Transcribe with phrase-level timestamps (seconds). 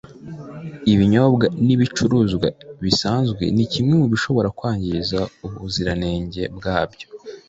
[0.93, 2.47] ibinyobwa n’ibicuruzwa
[2.83, 7.05] bisanzwe ni kimwe mu bishobora kwangiza ubuziranenge bwabyo